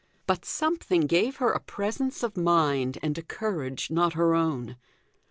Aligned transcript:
But 0.25 0.45
something 0.45 1.01
gave 1.01 1.35
her 1.35 1.51
a 1.51 1.59
presence 1.59 2.23
of 2.23 2.35
mind 2.35 2.97
and 3.03 3.15
a 3.19 3.21
courage 3.21 3.91
not 3.91 4.13
her 4.13 4.33
own. 4.33 4.77